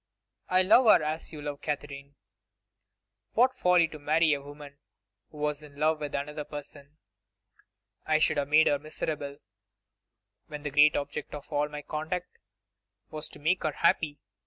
[0.49, 2.15] I love her as you love Katherine.
[3.33, 4.79] What folly to marry a woman
[5.29, 6.97] who was in love with another person!
[8.07, 9.37] I should have made her miserable,
[10.47, 12.39] when the great object of all my conduct
[13.11, 14.17] was to make her happy.